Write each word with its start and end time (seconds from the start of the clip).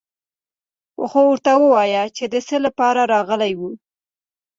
خو 1.09 1.19
ورته 1.29 1.51
ووايه 1.57 2.03
چې 2.15 2.23
د 2.33 2.35
څه 2.47 2.55
له 2.63 2.69
پاره 2.79 3.03
راغلي 3.13 3.49
يو. 3.57 3.69